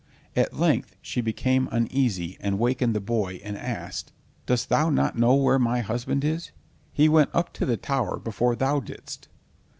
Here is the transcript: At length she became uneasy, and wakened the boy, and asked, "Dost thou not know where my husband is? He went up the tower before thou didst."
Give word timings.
At 0.35 0.57
length 0.57 0.95
she 0.99 1.21
became 1.21 1.69
uneasy, 1.71 2.35
and 2.39 2.57
wakened 2.57 2.95
the 2.95 2.99
boy, 2.99 3.39
and 3.43 3.55
asked, 3.55 4.11
"Dost 4.47 4.69
thou 4.69 4.89
not 4.89 5.15
know 5.15 5.35
where 5.35 5.59
my 5.59 5.81
husband 5.81 6.23
is? 6.25 6.49
He 6.91 7.07
went 7.07 7.29
up 7.35 7.53
the 7.53 7.77
tower 7.77 8.17
before 8.17 8.55
thou 8.55 8.79
didst." 8.79 9.27